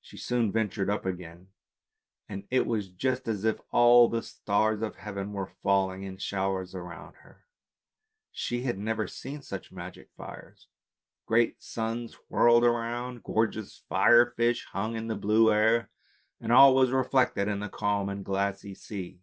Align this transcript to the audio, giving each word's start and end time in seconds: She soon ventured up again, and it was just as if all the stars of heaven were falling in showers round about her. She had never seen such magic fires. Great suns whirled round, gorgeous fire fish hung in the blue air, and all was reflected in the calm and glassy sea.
She 0.00 0.16
soon 0.16 0.52
ventured 0.52 0.88
up 0.88 1.04
again, 1.04 1.48
and 2.28 2.46
it 2.52 2.66
was 2.66 2.88
just 2.88 3.26
as 3.26 3.44
if 3.44 3.60
all 3.72 4.08
the 4.08 4.22
stars 4.22 4.80
of 4.80 4.94
heaven 4.94 5.32
were 5.32 5.48
falling 5.60 6.04
in 6.04 6.18
showers 6.18 6.72
round 6.72 6.86
about 6.86 7.14
her. 7.24 7.46
She 8.30 8.62
had 8.62 8.78
never 8.78 9.08
seen 9.08 9.42
such 9.42 9.72
magic 9.72 10.12
fires. 10.16 10.68
Great 11.26 11.60
suns 11.60 12.14
whirled 12.28 12.62
round, 12.62 13.24
gorgeous 13.24 13.78
fire 13.88 14.24
fish 14.36 14.66
hung 14.66 14.94
in 14.94 15.08
the 15.08 15.16
blue 15.16 15.52
air, 15.52 15.90
and 16.40 16.52
all 16.52 16.72
was 16.72 16.92
reflected 16.92 17.48
in 17.48 17.58
the 17.58 17.68
calm 17.68 18.08
and 18.08 18.24
glassy 18.24 18.76
sea. 18.76 19.20